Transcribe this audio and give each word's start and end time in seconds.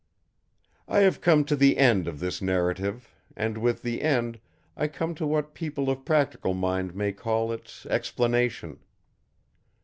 I 0.87 1.01
have 1.01 1.21
come 1.21 1.45
to 1.45 1.55
the 1.55 1.77
end 1.77 2.07
of 2.07 2.19
this 2.19 2.41
narrative 2.41 3.13
and 3.35 3.59
with 3.59 3.83
the 3.83 4.01
end, 4.01 4.39
I 4.75 4.87
come 4.87 5.13
to 5.13 5.27
what 5.27 5.53
people 5.53 5.91
of 5.91 6.05
practical 6.05 6.55
mind 6.55 6.95
may 6.95 7.11
call 7.11 7.51
its 7.51 7.85
explanation. 7.85 8.79